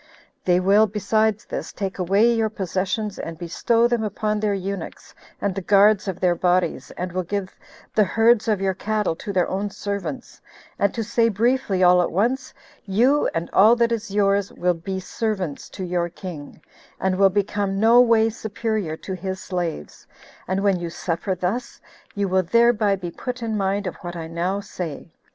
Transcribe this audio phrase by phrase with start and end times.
[0.45, 5.53] They will, besides this, take away your possessions, and bestow them upon their eunuchs, and
[5.53, 7.55] the guards of their bodies, and will give
[7.93, 10.41] the herds of your cattle to their own servants:
[10.79, 12.51] and to say briefly all at once,
[12.83, 16.59] you, and all that is yours, will be servants to your king,
[16.99, 20.07] and will become no way superior to his slaves;
[20.47, 21.79] and when you suffer thus,
[22.15, 25.11] you will thereby be put in mind of what I now say.